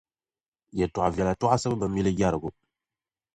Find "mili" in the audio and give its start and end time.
1.93-2.11